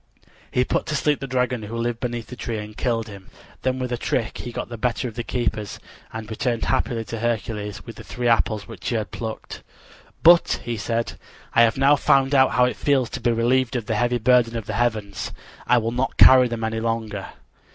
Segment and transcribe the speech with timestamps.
[0.49, 3.29] He put to sleep the dragon who lived beneath the tree and killed him.
[3.61, 5.79] Then with a trick he got the better of the keepers,
[6.11, 9.61] and returned happily to Hercules with the three apples which he had plucked.
[10.23, 11.19] "But," he said,
[11.53, 14.57] "I have now found out how it feels to be relieved of the heavy burden
[14.57, 15.31] of the heavens.
[15.67, 17.27] I will not carry them any longer."